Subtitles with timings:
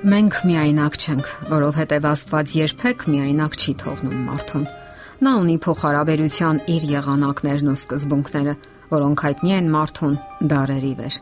[0.00, 4.62] Մենք միայնակ չենք, որովհետև Աստված երբեք միայնակ չի թողնում մարդուն։
[5.26, 8.54] Նա ունի փոխհարաբերության իր եղանակներն ու սկզբունքները,
[8.94, 10.16] որոնք հայտնի են մարդուն
[10.54, 11.20] դարերի վեր։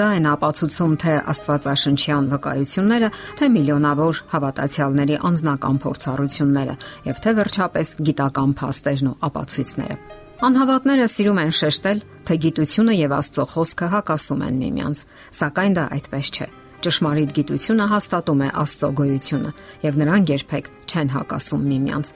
[0.00, 6.80] Դա են ապացուցում թե Աստվածաշնչյան վկայությունները, թե միլիոնավոր հավատացյալների անձնական փորձառությունները
[7.12, 10.00] եւ թե վերջապես գիտական փաստերն ու ապացույցները։
[10.48, 15.08] Անհավատները սիրում են շեշտել, թե գիտությունը եւ Աստծո խոսքը հակասում են միմյանց,
[15.44, 16.52] սակայն դա այդպես չէ։
[16.84, 19.52] Ճշմարիտ գիտությունը հաստատում է Աստծո գոյությունը
[19.84, 22.10] եւ նրանք երբեք չեն հակասում միմյանց։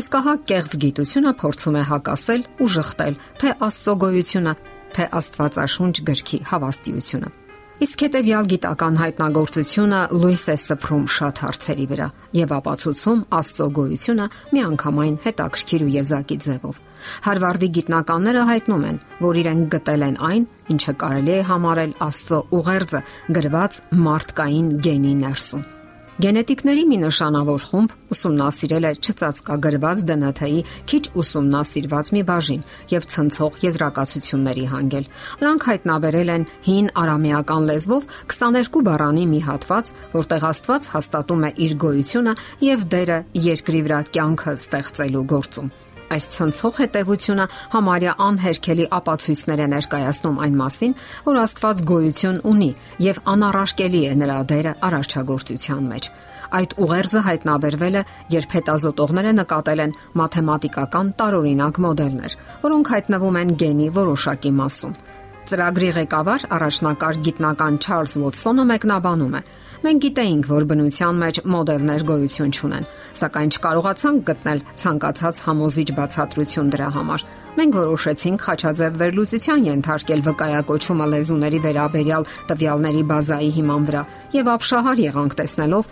[0.00, 4.58] Իսկ ահա կեղծ գիտությունը փորձում է հակասել ու շղթել թե Աստծո գոյությունը,
[4.94, 7.34] թե Աստվածաշունչ գրքի հավաստիությունը։
[7.82, 12.06] Իսկ հետեւյալ գիտական հայտնագործությունը լույս է սփռում շատ հարցերի վրա
[12.38, 16.80] եւ ապացուցում Աստծո գոյությունը միանգամայն հետաքրքիր ու եզակի ձևով։
[17.26, 23.04] Հարվարդի գիտնականները հայտնում են, որ իրենք գտել են այն, ինչը կարելի է համարել Աստծո ուղերձը
[23.34, 25.72] գրված մարդկային գենի ներսում։
[26.14, 32.60] Գենետիկների մի նշանավոր խումբ ուսումնասիրել է չծածկագրված ԴՆԹ-ի քիչ ուսումնասիրված մի բաժին
[32.92, 35.08] եւ ցնցող եզրակացությունների հանգել։
[35.42, 41.74] Նրանք հայտնաբերել են հին արամեական լեզվով 22 բառանի մի հատված, որտեղ Աստված հաստատում է իր
[41.82, 42.36] գոյությունը
[42.68, 43.18] եւ դերը
[43.50, 45.74] երկրի վրա կյանքը ստեղծելու գործում։
[46.12, 52.70] Այս ցնցող հետևությունը համարյա անհերքելի ապացույցներ է ներկայացնում այն մասին, որ Աստված գոյություն ունի
[53.06, 56.10] եւ անառարկելի է նրա դերը արարչագործության մեջ։
[56.54, 58.02] Այդ ուղերձը հայտնաբերվել է,
[58.34, 62.38] երբ հետազոտողները նկատել են մաթեմատիկական տարօրինակ մոդելներ,
[62.68, 64.98] որոնք հայտնվում են գենի որոշակի մասում։
[65.44, 69.40] Ծրագրի ղեկավար առաջնակարգ գիտնական Չարլզ Վոթսոնը մեկնաբանում է.
[69.84, 72.86] Մենք գիտեինք, որ բնության մեջ մոդելներ գոյություն չունեն,
[73.20, 77.26] սակայն չկարողացանք գտնել ցանկացած համոզիչ բացատրություն դրա համար։
[77.60, 84.02] Մենք որոշեցինք խաչաձև վերլուծության ենթարկել վկայակոչումը լեզուների վերաբերյալ տվյալների բազայի հիման վրա
[84.40, 85.90] եւ ապշահար եղանք տեսնելով,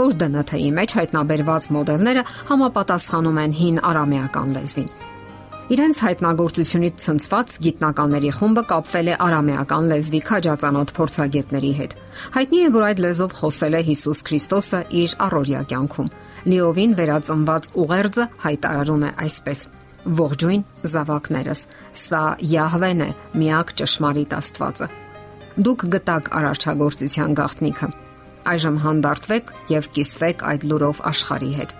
[0.00, 4.88] որ ԴՆԹ-ի մեջ հայտնաբերված մոդելները համապատասխանում են հին արամեական լեզվին։
[5.72, 11.94] Իրենց հայտնագործությունից ցնցված գիտնականների խումբը կապվել է արամեական լեզվի քաջածանոթ փորձագետների հետ։
[12.34, 16.10] Հայտնի է, որ այդ լեզվով խոսել է Հիսուս Քրիստոսը իր առօրյա կյանքում։
[16.52, 19.62] Լիովին վերածնված ուղերձը հայտարարում է այսպես.
[20.20, 21.62] Ողջույն զավակներս,
[22.04, 23.08] սա Յահվեն է,
[23.40, 24.90] միակ ճշմարիտ Աստվածը։
[25.64, 27.88] Դուք գտակ արարչագործության գաղտնիքը։
[28.52, 31.74] Այժմ հանդարտվեք եւ կիսվեք այդ լուրով աշխարհի հետ։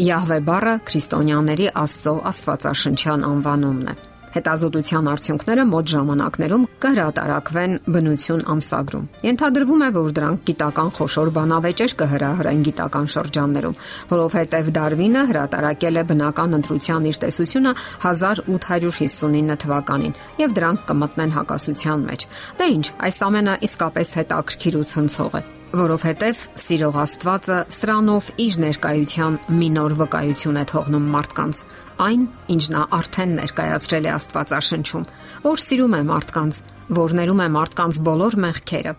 [0.00, 3.94] Յահվե բառը քրիստոնյաների Աստծո Աստվածաշնչյան անվանումն է։
[4.30, 12.64] Հետազոտության արդյունքները մոտ ժամանակներում կհրատարակվեն բնություն ամսագրում։ Ենթադրվում է, որ դրանք գիտական խոշոր բանավեճեր կհրահրեն
[12.70, 13.78] գիտական շրջաններում,
[14.14, 17.76] որովհետև Դարվինը հրատարակել է բնական ընտրության իր տեսությունը
[18.08, 25.42] 1859 թվականին, եւ դրանք կմտնեն հակասության մեջ։ Դե ինչ, այս ամենը իսկապես հետաքրքիր ու ցնցող
[25.44, 31.60] է որովհետև սիրող Աստվածը սրանով իր ներկայության մի նոր վկայություն է թողնում մարդկանց,
[32.06, 35.04] այն, ինչ նա արդեն ներկայացրել է Աստվածաշնչում,
[35.46, 36.60] որ սիրում է մարդկանց,
[36.98, 38.94] որ ներում է մարդկանց բոլոր մեղքերը։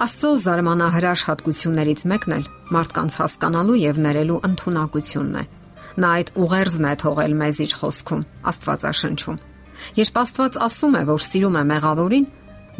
[0.00, 2.44] Աստծո զարմանահրաշ հատկություններից մեկն էլ
[2.76, 5.44] մարդկանց հասկանալու եւ ներելու ընտունակությունն է։
[6.00, 9.40] Նա այդ ուղերձն է թողել մեզ իր խոսքում, Աստվածաշնչում։
[10.00, 12.26] Երբ Աստված ասում է, որ սիրում է մեղավորին,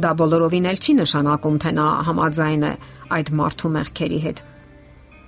[0.01, 2.73] Դա բոլորովին էլ չի նշանակում, թե նա համաձայն է
[3.17, 4.43] այդ մարդու մեղքերի հետ։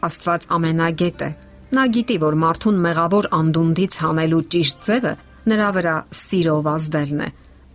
[0.09, 1.31] Աստված ամենագետ է։
[1.72, 5.12] Նա գիտի, որ մարդուն մեղավոր անդունդից հանելու ճիշտ ձևը
[5.53, 7.28] նրա վրա սիրով ազդելն է,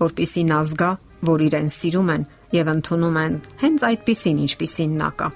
[0.04, 0.92] որpիսի նա զգա,
[1.28, 5.30] որ իրեն սիրում են եւ ընդունում են հենց այդպիսին, ինչպիսին նա կա։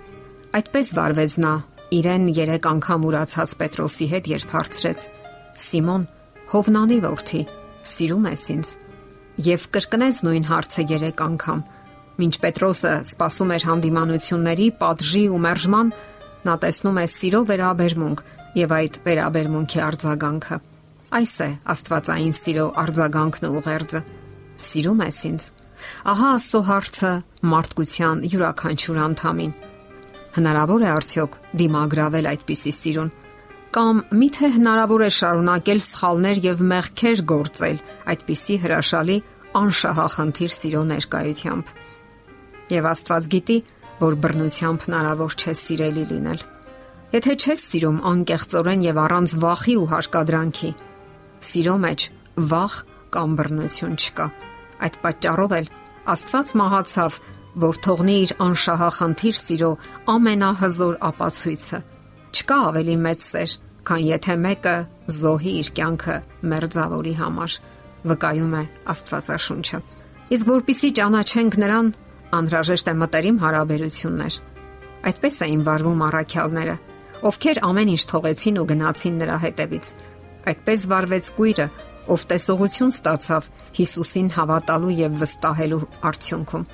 [0.61, 1.53] Այդպես վարվեց նա
[1.97, 5.03] իրեն 3 անգամ ուրացած Պետրոսի հետ, երբ հարցրեց.
[5.65, 6.07] Սիմոն,
[6.51, 7.41] Հովնանի որդի,
[7.91, 8.71] սիրում ես ինձ
[9.41, 11.61] եւ կրկնեց նույն հարցը 3 անգամ։
[12.19, 15.91] Մինչ Պետրոսը սпасում էր հանդիմանությունների, падժի ու մերժման,
[16.47, 18.23] նա տեսնում է սիրո վերաբերմունք
[18.61, 20.59] եւ այդ վերաբերմունքի արձագանքը։
[21.21, 24.01] Այս է Աստվածային սիրո արձագանքն ու ուղերձը։
[24.67, 25.47] Սիրում ես ինձ։
[26.11, 27.11] Ահա աստծո հարցը
[27.51, 29.55] մարդկության յուրաքանչյուր անդամին։
[30.31, 33.11] Հնարավոր է արդյոք դիմագրավել այդպիսի սիրուն
[33.71, 37.77] կամ միթե հնարավոր է շարունակել սխալներ եւ մեղքեր գործել
[38.11, 39.15] այդպիսի հրաշալի
[39.61, 41.71] անշահախնդիր սիրո ներկայությամբ։
[42.71, 43.57] Եվ Աստված գիտի,
[44.01, 46.43] որ բռնությամբ հնարավոր չէ սիրելի լինել։
[47.11, 50.71] Եթե չես սիրում անկեղծորեն եւ առանց վախի ու հարկադրանքի,
[51.51, 52.07] սիրո մեջ
[52.51, 52.75] վախ
[53.11, 54.27] կամ բռնություն չկա։
[54.81, 55.71] Այդ պատճառով էլ
[56.11, 57.17] Աստված մահացավ,
[57.61, 59.71] որ թողնի իր անշահախնդիր սիրո
[60.15, 61.81] ամենահզոր ապացույցը
[62.31, 63.53] Չկա ավելի մեծ սեր,
[63.87, 64.75] քան եթե մեկը
[65.11, 66.13] զոհի իր կյանքը
[66.51, 67.55] մերձավորի համար,
[68.11, 68.61] վկայում է
[68.93, 69.79] Աստվածաշունչը։
[70.31, 71.89] Իսկ որpիսի ճանաչենք նրան,
[72.37, 74.35] անհրաժեշտ է մտերիմ հարաբերություններ։
[75.11, 76.75] Այդպես էին վարվում առաքյալները,
[77.31, 79.89] ովքեր ամեն ինչ թողեցին ու գնացին նրա հետևից։
[80.51, 81.67] Այդպես վարվեց Գույրը,
[82.11, 85.81] ով տեսողություն ստացավ Հիսուսին հավատալու եւ վստահելու
[86.11, 86.65] արդյունքում։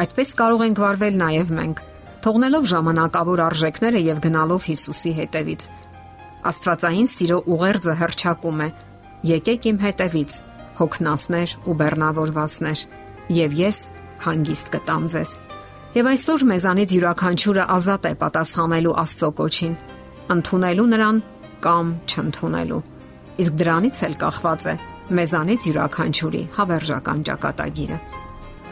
[0.00, 1.82] Այդպես կարող ենք վարվել նաեւ մենք,
[2.24, 5.66] թողնելով ժամանակավոր արժեքները եւ գնալով Հիսուսի հետևից։
[6.50, 8.68] Աստվածային սիրո ուղերձը հրճակում է.
[9.30, 10.36] Եկեք իմ հետևից,
[10.80, 12.84] հոգնածներ ու բեռնավորվածներ,
[13.36, 13.80] եւ ես
[14.24, 15.32] հանգիստ կտամ ձեզ։
[15.90, 19.74] Եվ այսօր մեզանից յուրաքանչյուրը ազատ է պատասխանելու Աստծո կոչին,
[20.34, 21.20] ընդունելու նրան
[21.66, 22.80] կամ չընդունելու։
[23.40, 24.74] Իսկ դրանից էլ կախված է
[25.20, 28.00] մեզանից յուրաքանչյուրի հավերժական ճակատագիրը։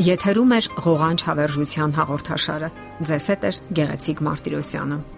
[0.08, 2.74] Եթերում է ղողանջ հավերժության հաղորդաշարը։
[3.08, 5.17] Ձեզ հետ է Գեղեցիկ Մարտիրոսյանը։